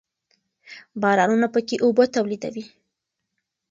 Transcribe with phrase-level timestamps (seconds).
[1.01, 2.65] بارانونه پاکې اوبه تولیدوي.